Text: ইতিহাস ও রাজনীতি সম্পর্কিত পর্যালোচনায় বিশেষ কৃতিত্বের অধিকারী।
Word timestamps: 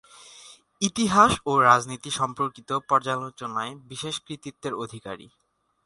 ইতিহাস 0.81 1.31
ও 1.45 1.51
রাজনীতি 1.61 2.11
সম্পর্কিত 2.11 2.69
পর্যালোচনায় 2.89 3.73
বিশেষ 3.87 4.15
কৃতিত্বের 4.19 4.73
অধিকারী। 4.75 5.27